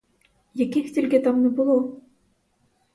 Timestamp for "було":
1.49-2.01